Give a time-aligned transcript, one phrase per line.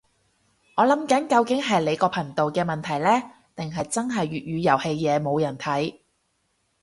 [0.77, 3.21] 我諗緊究竟係你個頻道嘅問題呢，
[3.55, 5.99] 定係真係粵語遊戲嘢冇人睇